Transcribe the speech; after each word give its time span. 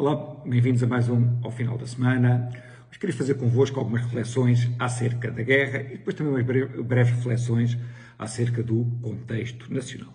Olá, 0.00 0.14
bem-vindos 0.46 0.80
a 0.84 0.86
mais 0.86 1.08
um 1.08 1.40
ao 1.42 1.50
final 1.50 1.76
da 1.76 1.84
semana. 1.84 2.48
Hoje 2.88 3.00
queria 3.00 3.16
fazer 3.16 3.34
convosco 3.34 3.80
algumas 3.80 4.02
reflexões 4.02 4.70
acerca 4.78 5.28
da 5.28 5.42
guerra 5.42 5.80
e 5.80 5.96
depois 5.96 6.14
também 6.14 6.34
umas 6.34 6.46
breves 6.86 7.14
reflexões 7.16 7.76
acerca 8.16 8.62
do 8.62 8.84
contexto 9.02 9.74
nacional. 9.74 10.14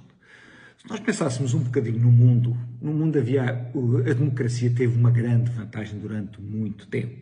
Se 0.78 0.90
nós 0.90 1.02
pensássemos 1.02 1.54
um 1.54 1.60
bocadinho 1.60 2.00
no 2.00 2.10
mundo, 2.10 2.56
no 2.82 2.94
mundo 2.94 3.20
havia 3.20 3.44
a 3.44 4.14
democracia 4.14 4.70
teve 4.70 4.98
uma 4.98 5.12
grande 5.12 5.52
vantagem 5.52 6.00
durante 6.00 6.40
muito 6.40 6.88
tempo. 6.88 7.20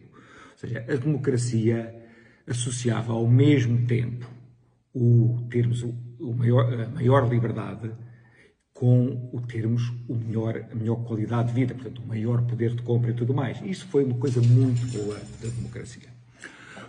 Ou 0.51 0.57
seja, 0.57 0.85
a 0.87 0.95
democracia 0.97 1.95
associava 2.45 3.11
ao 3.11 3.27
mesmo 3.27 3.87
tempo 3.87 4.29
o 4.93 5.47
termos 5.49 5.81
o 5.81 6.31
maior, 6.37 6.71
a 6.71 6.89
maior 6.89 7.27
liberdade 7.27 7.91
com 8.81 9.29
o 9.31 9.39
termos 9.41 9.93
o 10.09 10.15
melhor, 10.15 10.65
a 10.71 10.73
melhor 10.73 11.03
qualidade 11.03 11.49
de 11.49 11.53
vida, 11.53 11.75
portanto, 11.75 12.01
o 12.01 12.07
maior 12.07 12.41
poder 12.41 12.73
de 12.73 12.81
compra 12.81 13.11
e 13.11 13.13
tudo 13.13 13.31
mais. 13.31 13.61
Isso 13.61 13.85
foi 13.85 14.03
uma 14.03 14.17
coisa 14.17 14.41
muito 14.41 14.87
boa 14.97 15.21
da 15.39 15.49
democracia. 15.49 16.09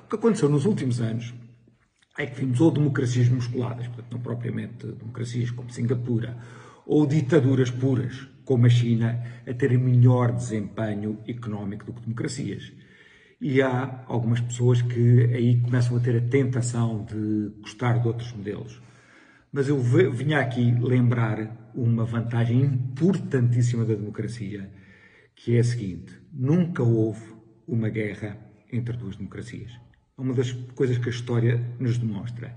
O 0.06 0.08
que 0.08 0.16
aconteceu 0.16 0.48
nos 0.48 0.64
últimos 0.64 1.02
anos 1.02 1.34
é 2.18 2.24
que 2.24 2.40
vimos 2.40 2.62
ou 2.62 2.70
democracias 2.70 3.28
musculadas, 3.28 3.86
portanto, 3.88 4.10
não 4.10 4.20
propriamente 4.20 4.86
democracias 4.86 5.50
como 5.50 5.70
Singapura, 5.70 6.38
ou 6.86 7.06
ditaduras 7.06 7.70
puras, 7.70 8.26
como 8.42 8.64
a 8.64 8.70
China, 8.70 9.22
a 9.46 9.52
terem 9.52 9.76
melhor 9.76 10.32
desempenho 10.32 11.18
económico 11.28 11.84
do 11.84 11.92
que 11.92 12.00
democracias. 12.00 12.72
E 13.38 13.60
há 13.60 14.02
algumas 14.06 14.40
pessoas 14.40 14.80
que 14.80 15.24
aí 15.24 15.60
começam 15.60 15.94
a 15.98 16.00
ter 16.00 16.16
a 16.16 16.22
tentação 16.22 17.04
de 17.04 17.52
gostar 17.60 17.98
de 17.98 18.08
outros 18.08 18.32
modelos. 18.32 18.80
Mas 19.52 19.68
eu 19.68 19.78
vinha 19.78 20.40
aqui 20.40 20.72
lembrar 20.80 21.70
uma 21.74 22.06
vantagem 22.06 22.62
importantíssima 22.62 23.84
da 23.84 23.94
democracia, 23.94 24.70
que 25.34 25.56
é 25.56 25.60
a 25.60 25.64
seguinte: 25.64 26.18
nunca 26.32 26.82
houve 26.82 27.22
uma 27.68 27.90
guerra 27.90 28.38
entre 28.72 28.96
duas 28.96 29.14
democracias. 29.14 29.70
É 30.16 30.20
uma 30.22 30.32
das 30.32 30.52
coisas 30.74 30.96
que 30.96 31.08
a 31.08 31.12
história 31.12 31.62
nos 31.78 31.98
demonstra. 31.98 32.56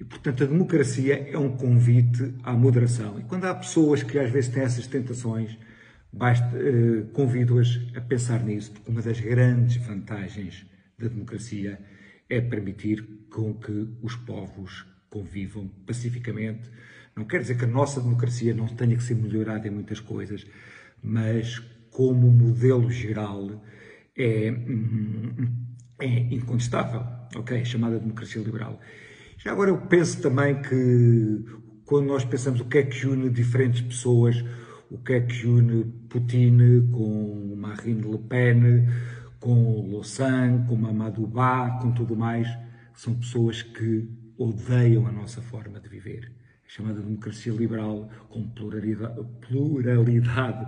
E, 0.00 0.04
portanto, 0.04 0.42
a 0.42 0.46
democracia 0.46 1.28
é 1.30 1.38
um 1.38 1.56
convite 1.56 2.34
à 2.42 2.52
moderação. 2.52 3.20
E 3.20 3.22
quando 3.22 3.44
há 3.44 3.54
pessoas 3.54 4.02
que 4.02 4.18
às 4.18 4.28
vezes 4.28 4.50
têm 4.50 4.64
essas 4.64 4.88
tentações, 4.88 5.56
eh, 6.20 7.04
convido-as 7.12 7.80
a 7.94 8.00
pensar 8.00 8.42
nisso, 8.42 8.72
porque 8.72 8.90
uma 8.90 9.02
das 9.02 9.20
grandes 9.20 9.76
vantagens 9.86 10.66
da 10.98 11.06
democracia 11.06 11.78
é 12.28 12.40
permitir 12.40 13.02
com 13.30 13.54
que 13.54 13.88
os 14.02 14.16
povos 14.16 14.84
convivam 15.14 15.68
pacificamente, 15.86 16.68
não 17.14 17.24
quer 17.24 17.40
dizer 17.40 17.56
que 17.56 17.64
a 17.64 17.68
nossa 17.68 18.00
democracia 18.00 18.52
não 18.52 18.66
tenha 18.66 18.96
que 18.96 19.02
ser 19.04 19.14
melhorada 19.14 19.68
em 19.68 19.70
muitas 19.70 20.00
coisas, 20.00 20.44
mas 21.00 21.60
como 21.88 22.28
modelo 22.28 22.90
geral 22.90 23.64
é, 24.18 24.52
é 26.00 26.18
incontestável, 26.34 27.02
ok? 27.36 27.64
Chamada 27.64 28.00
democracia 28.00 28.42
liberal. 28.42 28.80
Já 29.38 29.52
agora 29.52 29.70
eu 29.70 29.78
penso 29.78 30.20
também 30.20 30.60
que 30.60 31.44
quando 31.84 32.06
nós 32.06 32.24
pensamos 32.24 32.60
o 32.60 32.64
que 32.64 32.78
é 32.78 32.82
que 32.82 33.06
une 33.06 33.30
diferentes 33.30 33.82
pessoas, 33.82 34.44
o 34.90 34.98
que 34.98 35.12
é 35.12 35.20
que 35.20 35.46
une 35.46 35.84
Putin 36.08 36.88
com 36.90 37.54
Marine 37.56 38.02
Le 38.02 38.18
Pen, 38.18 38.88
com 39.38 39.92
Lausanne, 39.92 40.66
com 40.66 40.74
Mamadou 40.74 41.28
Ba, 41.28 41.78
com 41.80 41.92
tudo 41.92 42.16
mais, 42.16 42.48
são 42.94 43.14
pessoas 43.14 43.62
que 43.62 44.23
odeiam 44.38 45.06
a 45.06 45.12
nossa 45.12 45.40
forma 45.40 45.80
de 45.80 45.88
viver 45.88 46.32
chamada 46.66 47.00
democracia 47.00 47.52
liberal, 47.52 48.10
com 48.28 48.48
pluralidade, 48.48 49.20
pluralidade 49.48 50.66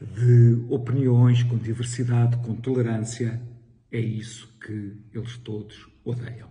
de 0.00 0.64
opiniões, 0.68 1.42
com 1.42 1.56
diversidade, 1.56 2.36
com 2.38 2.54
tolerância, 2.54 3.40
é 3.90 3.98
isso 3.98 4.48
que 4.60 4.96
eles 5.14 5.36
todos 5.38 5.88
odeiam. 6.04 6.48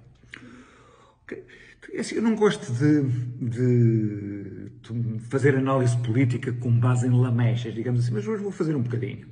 É 1.94 2.02
assim, 2.02 2.16
eu 2.16 2.22
não 2.22 2.36
gosto 2.36 2.72
de, 2.73 3.04
de, 3.50 4.70
de, 4.82 5.20
fazer 5.30 5.56
análise 5.56 5.96
política 5.98 6.52
com 6.52 6.72
base 6.72 7.08
em 7.08 7.12
lamechas, 7.12 7.73
digamos 7.73 8.04
assim, 8.04 8.14
mas 8.14 8.28
hoje 8.28 8.44
vou 8.44 8.52
fazer 8.52 8.76
um 8.76 8.82
bocadinho. 8.82 9.28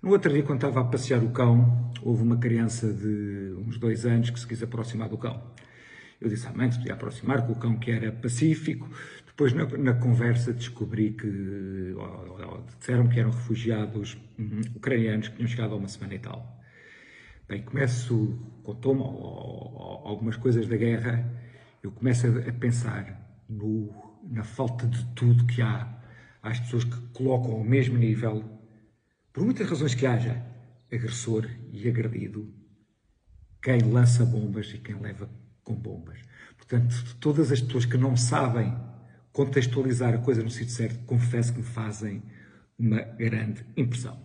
No 0.00 0.10
outro 0.10 0.32
dia, 0.32 0.42
quando 0.42 0.58
estava 0.58 0.80
a 0.80 0.84
passear 0.84 1.22
o 1.22 1.30
cão, 1.30 1.90
houve 2.02 2.22
uma 2.22 2.38
criança 2.38 2.92
de 2.92 3.54
uns 3.66 3.78
dois 3.78 4.06
anos 4.06 4.30
que 4.30 4.38
se 4.38 4.46
quis 4.46 4.62
aproximar 4.62 5.08
do 5.08 5.18
cão. 5.18 5.42
Eu 6.20 6.28
disse 6.28 6.46
à 6.46 6.52
mãe 6.52 6.70
se 6.70 6.78
podia 6.78 6.92
aproximar, 6.92 7.46
com 7.46 7.52
o 7.52 7.56
cão 7.56 7.78
que 7.78 7.90
era 7.90 8.12
pacífico. 8.12 8.88
Depois, 9.26 9.54
na, 9.54 9.64
na 9.78 9.94
conversa, 9.94 10.52
descobri 10.52 11.12
que 11.12 11.94
ou, 11.96 12.38
ou, 12.38 12.66
disseram 12.78 13.08
que 13.08 13.18
eram 13.18 13.30
refugiados 13.30 14.18
um, 14.38 14.60
ucranianos 14.76 15.28
que 15.28 15.36
tinham 15.36 15.48
chegado 15.48 15.72
há 15.72 15.76
uma 15.76 15.88
semana 15.88 16.14
e 16.14 16.18
tal. 16.18 16.60
Bem, 17.48 17.62
começo, 17.62 18.38
contou-me 18.62 19.00
algumas 19.00 20.36
coisas 20.36 20.68
da 20.68 20.76
guerra, 20.76 21.26
eu 21.82 21.90
começo 21.90 22.26
a, 22.26 22.50
a 22.50 22.52
pensar 22.52 23.42
no, 23.48 23.92
na 24.30 24.44
falta 24.44 24.86
de 24.86 25.04
tudo 25.14 25.46
que 25.46 25.62
há 25.62 26.00
às 26.42 26.60
pessoas 26.60 26.84
que 26.84 26.96
colocam 27.14 27.52
ao 27.52 27.64
mesmo 27.64 27.96
nível, 27.96 28.44
por 29.32 29.42
muitas 29.44 29.68
razões 29.68 29.94
que 29.94 30.06
haja, 30.06 30.44
agressor 30.92 31.48
e 31.72 31.88
agredido, 31.88 32.52
quem 33.62 33.80
lança 33.80 34.24
bombas 34.24 34.70
e 34.74 34.78
quem 34.78 34.96
leva 35.00 35.28
com 35.64 35.74
bombas. 35.74 36.18
Portanto, 36.56 37.16
todas 37.20 37.50
as 37.50 37.60
pessoas 37.60 37.84
que 37.84 37.96
não 37.96 38.16
sabem 38.16 38.76
contextualizar 39.32 40.14
a 40.14 40.18
coisa 40.18 40.42
no 40.42 40.50
sítio 40.50 40.74
certo, 40.74 40.98
confesso 41.04 41.52
que 41.52 41.60
me 41.60 41.64
fazem 41.64 42.22
uma 42.78 43.00
grande 43.00 43.64
impressão. 43.76 44.18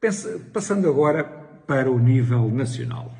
Penso, 0.00 0.40
passando 0.52 0.88
agora 0.88 1.22
para 1.66 1.90
o 1.90 1.98
nível 1.98 2.50
nacional. 2.50 3.16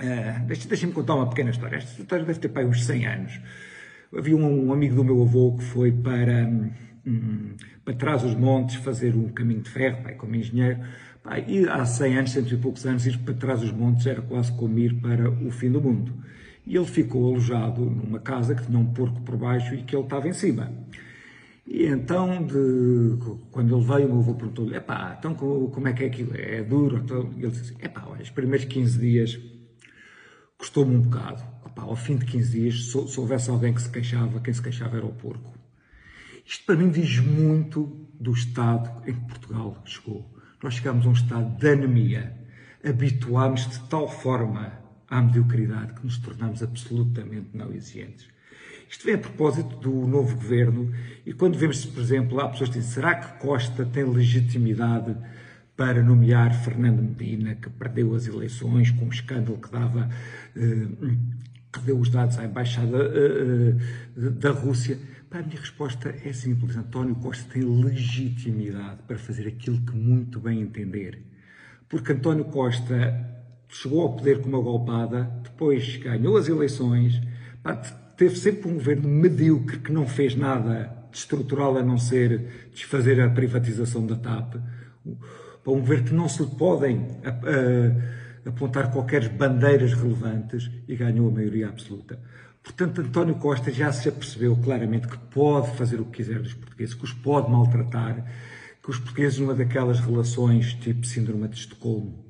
Uh, 0.00 0.46
Deixem-me 0.46 0.94
contar 0.94 1.16
uma 1.16 1.28
pequena 1.28 1.50
história. 1.50 1.76
Esta 1.76 2.00
história 2.00 2.24
deve 2.24 2.38
ter 2.38 2.48
pai 2.48 2.64
uns 2.64 2.84
100 2.84 3.06
anos. 3.06 3.40
Havia 4.16 4.36
um, 4.36 4.68
um, 4.68 4.72
amigo 4.72 4.94
do 4.94 5.04
meu 5.04 5.20
avô 5.20 5.56
que 5.56 5.64
foi 5.64 5.90
para, 5.90 6.46
um, 7.04 7.56
para 7.84 7.94
trás 7.94 8.22
dos 8.22 8.34
montes 8.34 8.76
fazer 8.76 9.14
um 9.14 9.28
caminho 9.28 9.60
de 9.60 9.70
ferro, 9.70 10.02
pai, 10.02 10.14
como 10.14 10.36
engenheiro. 10.36 10.78
Pai, 11.22 11.44
e 11.48 11.68
há 11.68 11.84
100 11.84 12.18
anos, 12.18 12.30
cento 12.30 12.54
e 12.54 12.56
poucos 12.56 12.86
anos, 12.86 13.06
ir 13.06 13.18
para 13.18 13.34
trás 13.34 13.60
dos 13.60 13.72
montes 13.72 14.06
era 14.06 14.22
quase 14.22 14.52
como 14.52 14.78
ir 14.78 14.94
para 15.00 15.30
o 15.30 15.50
fim 15.50 15.70
do 15.70 15.80
mundo. 15.80 16.12
E 16.66 16.76
ele 16.76 16.86
ficou 16.86 17.28
alojado 17.28 17.82
numa 17.82 18.18
casa 18.18 18.54
que 18.54 18.66
tinha 18.66 18.78
um 18.78 18.92
porco 18.92 19.20
por 19.22 19.36
baixo 19.36 19.74
e 19.74 19.82
que 19.82 19.96
ele 19.96 20.04
estava 20.04 20.28
em 20.28 20.32
cima. 20.32 20.72
E 21.66 21.84
então, 21.84 22.44
de, 22.44 23.18
quando 23.50 23.76
ele 23.76 23.84
veio, 23.84 24.06
o 24.06 24.10
meu 24.10 24.18
avô 24.20 24.34
perguntou-lhe: 24.34 24.74
epá, 24.74 25.16
então 25.18 25.34
como 25.34 25.88
é 25.88 25.92
que 25.92 26.04
é 26.04 26.06
aquilo? 26.06 26.32
É 26.34 26.62
duro? 26.62 26.98
Então, 26.98 27.30
ele 27.36 27.50
disse: 27.50 27.74
epá, 27.80 28.06
olha, 28.06 28.22
os 28.22 28.30
primeiros 28.30 28.66
15 28.66 28.98
dias 28.98 29.38
custou-me 30.56 30.96
um 30.96 31.00
bocado. 31.00 31.42
Epá, 31.66 31.82
ao 31.82 31.96
fim 31.96 32.16
de 32.16 32.24
15 32.24 32.50
dias, 32.50 32.84
se, 32.90 33.08
se 33.08 33.20
houvesse 33.20 33.50
alguém 33.50 33.74
que 33.74 33.82
se 33.82 33.90
queixava, 33.90 34.40
quem 34.40 34.52
se 34.52 34.62
queixava 34.62 34.96
era 34.96 35.06
o 35.06 35.12
porco. 35.12 35.52
Isto 36.44 36.64
para 36.64 36.76
mim 36.76 36.88
diz 36.88 37.18
muito 37.18 38.08
do 38.18 38.32
estado 38.32 38.90
em 39.06 39.12
que 39.12 39.20
Portugal 39.26 39.82
chegou. 39.84 40.37
Nós 40.62 40.74
chegámos 40.74 41.06
a 41.06 41.08
um 41.08 41.12
estado 41.12 41.56
de 41.56 41.68
anemia. 41.68 42.36
Habituámos 42.84 43.68
de 43.68 43.80
tal 43.88 44.08
forma 44.08 44.72
à 45.08 45.22
mediocridade 45.22 45.94
que 45.94 46.04
nos 46.04 46.18
tornamos 46.18 46.62
absolutamente 46.62 47.48
não 47.54 47.72
exigentes. 47.72 48.28
Isto 48.88 49.04
vem 49.04 49.14
a 49.14 49.18
propósito 49.18 49.76
do 49.76 50.06
novo 50.06 50.34
governo 50.34 50.92
e 51.26 51.32
quando 51.32 51.58
vemos, 51.58 51.84
por 51.84 52.00
exemplo, 52.00 52.40
há 52.40 52.48
pessoas 52.48 52.70
que 52.70 52.78
dizem 52.78 52.90
será 52.90 53.14
que 53.14 53.38
Costa 53.38 53.84
tem 53.84 54.04
legitimidade 54.04 55.14
para 55.76 56.02
nomear 56.02 56.52
Fernando 56.64 57.00
Medina, 57.00 57.54
que 57.54 57.70
perdeu 57.70 58.14
as 58.14 58.26
eleições 58.26 58.90
com 58.90 59.04
um 59.04 59.10
escândalo 59.10 59.58
que 59.58 59.70
dava, 59.70 60.08
eh, 60.56 60.88
que 61.72 61.80
deu 61.80 61.98
os 61.98 62.08
dados 62.08 62.38
à 62.38 62.44
Embaixada 62.44 62.96
eh, 62.98 63.76
eh, 64.16 64.30
da 64.30 64.50
Rússia? 64.50 64.98
a 65.30 65.42
minha 65.42 65.60
resposta 65.60 66.14
é 66.24 66.32
simples. 66.32 66.76
António 66.76 67.14
Costa 67.16 67.44
tem 67.52 67.62
legitimidade 67.62 69.02
para 69.06 69.18
fazer 69.18 69.46
aquilo 69.46 69.78
que 69.82 69.94
muito 69.94 70.40
bem 70.40 70.62
entender. 70.62 71.22
Porque 71.88 72.12
António 72.12 72.46
Costa 72.46 73.28
chegou 73.68 74.02
ao 74.02 74.16
poder 74.16 74.40
com 74.40 74.48
uma 74.48 74.60
golpada, 74.60 75.30
depois 75.42 75.96
ganhou 75.96 76.36
as 76.36 76.48
eleições, 76.48 77.20
pá, 77.62 77.76
teve 78.16 78.36
sempre 78.36 78.70
um 78.70 78.74
governo 78.74 79.08
medíocre 79.08 79.78
que 79.78 79.92
não 79.92 80.06
fez 80.06 80.34
nada 80.34 80.96
de 81.10 81.18
estrutural 81.18 81.76
a 81.76 81.82
não 81.82 81.98
ser 81.98 82.70
desfazer 82.72 83.20
a 83.20 83.28
privatização 83.28 84.06
da 84.06 84.16
TAP, 84.16 84.54
para 85.62 85.72
um 85.72 85.80
governo 85.80 86.04
que 86.06 86.14
não 86.14 86.28
se 86.28 86.44
podem 86.56 87.06
a, 87.24 87.28
a, 87.28 88.27
apontar 88.48 88.90
qualquer 88.90 89.28
bandeiras 89.28 89.92
relevantes 89.92 90.70
e 90.86 90.96
ganhou 90.96 91.28
a 91.28 91.32
maioria 91.32 91.68
absoluta. 91.68 92.20
Portanto, 92.62 93.00
António 93.00 93.36
Costa 93.36 93.70
já 93.70 93.90
se 93.92 94.08
apercebeu 94.08 94.56
claramente 94.56 95.08
que 95.08 95.18
pode 95.18 95.70
fazer 95.76 96.00
o 96.00 96.04
que 96.04 96.18
quiser 96.18 96.40
dos 96.40 96.54
portugueses, 96.54 96.94
que 96.94 97.04
os 97.04 97.12
pode 97.12 97.50
maltratar, 97.50 98.24
que 98.82 98.90
os 98.90 98.98
portugueses, 98.98 99.38
numa 99.38 99.54
daquelas 99.54 100.00
relações 100.00 100.74
tipo 100.74 101.06
síndrome 101.06 101.48
de 101.48 101.56
Estocolmo, 101.56 102.24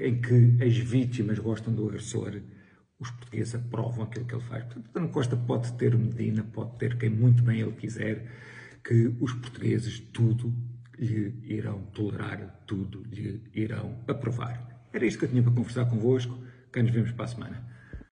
em 0.00 0.20
que 0.20 0.56
as 0.62 0.76
vítimas 0.76 1.38
gostam 1.38 1.72
do 1.72 1.88
agressor, 1.88 2.40
os 2.98 3.10
portugueses 3.10 3.54
aprovam 3.54 4.04
aquilo 4.04 4.24
que 4.24 4.34
ele 4.34 4.44
faz. 4.44 4.64
Portanto, 4.64 4.88
António 4.88 5.08
Costa 5.10 5.36
pode 5.36 5.72
ter 5.74 5.96
Medina, 5.96 6.42
pode 6.42 6.76
ter 6.78 6.96
quem 6.98 7.10
muito 7.10 7.42
bem 7.42 7.60
ele 7.60 7.72
quiser, 7.72 8.26
que 8.84 9.14
os 9.20 9.32
portugueses 9.34 10.00
tudo 10.12 10.52
lhe 10.98 11.38
irão 11.44 11.82
tolerar, 11.92 12.62
tudo 12.66 13.02
lhe 13.10 13.42
irão 13.54 13.98
aprovar. 14.08 14.77
Era 14.92 15.06
isto 15.06 15.18
que 15.18 15.24
eu 15.26 15.28
tinha 15.28 15.42
para 15.42 15.52
conversar 15.52 15.84
convosco. 15.86 16.38
Cá 16.72 16.82
nos 16.82 16.92
vemos 16.92 17.12
para 17.12 17.24
a 17.24 17.28
semana. 17.28 17.77